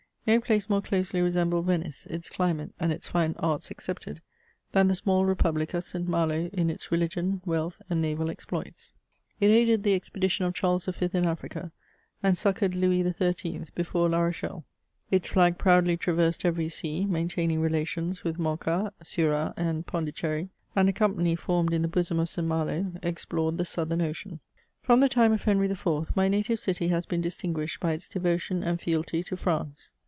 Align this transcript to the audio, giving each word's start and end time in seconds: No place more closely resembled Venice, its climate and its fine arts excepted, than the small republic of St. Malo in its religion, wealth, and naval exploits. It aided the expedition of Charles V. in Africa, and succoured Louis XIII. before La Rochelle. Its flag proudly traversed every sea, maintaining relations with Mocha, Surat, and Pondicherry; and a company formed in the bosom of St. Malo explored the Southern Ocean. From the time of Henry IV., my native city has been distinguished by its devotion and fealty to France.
No 0.27 0.39
place 0.39 0.69
more 0.69 0.83
closely 0.83 1.19
resembled 1.19 1.65
Venice, 1.65 2.05
its 2.05 2.29
climate 2.29 2.73
and 2.79 2.91
its 2.91 3.07
fine 3.07 3.33
arts 3.39 3.71
excepted, 3.71 4.21
than 4.71 4.87
the 4.87 4.93
small 4.95 5.25
republic 5.25 5.73
of 5.73 5.83
St. 5.83 6.07
Malo 6.07 6.47
in 6.53 6.69
its 6.69 6.91
religion, 6.91 7.41
wealth, 7.43 7.81
and 7.89 8.03
naval 8.03 8.29
exploits. 8.29 8.93
It 9.39 9.47
aided 9.47 9.81
the 9.81 9.95
expedition 9.95 10.45
of 10.45 10.53
Charles 10.53 10.85
V. 10.85 11.09
in 11.11 11.25
Africa, 11.25 11.71
and 12.21 12.37
succoured 12.37 12.75
Louis 12.75 13.01
XIII. 13.01 13.63
before 13.73 14.09
La 14.09 14.19
Rochelle. 14.19 14.63
Its 15.09 15.27
flag 15.27 15.57
proudly 15.57 15.97
traversed 15.97 16.45
every 16.45 16.69
sea, 16.69 17.07
maintaining 17.07 17.59
relations 17.59 18.23
with 18.23 18.37
Mocha, 18.37 18.93
Surat, 19.01 19.55
and 19.57 19.87
Pondicherry; 19.87 20.49
and 20.75 20.87
a 20.87 20.93
company 20.93 21.35
formed 21.35 21.73
in 21.73 21.81
the 21.81 21.87
bosom 21.87 22.19
of 22.19 22.29
St. 22.29 22.47
Malo 22.47 22.93
explored 23.01 23.57
the 23.57 23.65
Southern 23.65 24.03
Ocean. 24.03 24.39
From 24.83 24.99
the 24.99 25.09
time 25.09 25.33
of 25.33 25.43
Henry 25.43 25.67
IV., 25.69 26.15
my 26.15 26.27
native 26.27 26.59
city 26.59 26.89
has 26.89 27.07
been 27.07 27.21
distinguished 27.21 27.79
by 27.79 27.93
its 27.93 28.07
devotion 28.07 28.61
and 28.63 28.79
fealty 28.79 29.23
to 29.23 29.35
France. 29.35 29.91